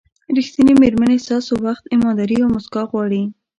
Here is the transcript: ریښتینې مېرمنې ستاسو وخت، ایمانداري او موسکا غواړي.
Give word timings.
ریښتینې 0.37 0.73
مېرمنې 0.81 1.17
ستاسو 1.25 1.51
وخت، 1.65 1.83
ایمانداري 1.93 2.37
او 2.41 2.47
موسکا 2.53 2.81
غواړي. 2.91 3.23